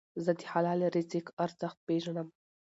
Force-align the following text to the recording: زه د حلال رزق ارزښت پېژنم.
زه 0.23 0.31
د 0.39 0.41
حلال 0.51 0.81
رزق 0.95 1.25
ارزښت 1.45 1.77
پېژنم. 1.87 2.27